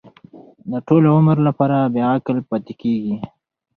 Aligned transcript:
د 0.71 0.73
ټول 0.87 1.03
عمر 1.15 1.37
لپاره 1.47 1.77
بې 1.93 2.01
عقل 2.13 2.37
پاتې 2.49 2.73
کېږي. 2.81 3.15